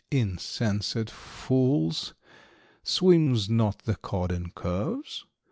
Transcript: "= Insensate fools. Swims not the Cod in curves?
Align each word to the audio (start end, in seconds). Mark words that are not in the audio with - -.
"= 0.05 0.11
Insensate 0.11 1.11
fools. 1.11 2.15
Swims 2.81 3.51
not 3.51 3.83
the 3.83 3.95
Cod 3.95 4.31
in 4.31 4.49
curves? 4.49 5.25